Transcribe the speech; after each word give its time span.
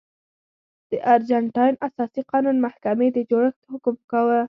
د 0.89 0.91
ارجنټاین 1.13 1.73
اساسي 1.87 2.21
قانون 2.31 2.57
محکمې 2.65 3.07
د 3.11 3.17
جوړښت 3.29 3.61
حکم 3.71 3.95
کاوه. 4.11 4.39